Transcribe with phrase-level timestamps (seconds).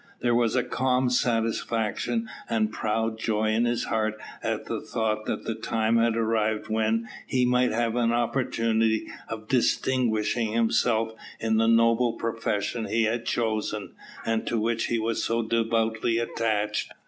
[0.21, 5.43] There was a calm satisfaction and proud joy in his heart at the thought that
[5.43, 11.67] the time had arrived when he might have an opportunity of distinguishing himself in the
[11.67, 13.93] noble profession he had chosen,
[14.25, 16.91] and to which he was so devotedly attached.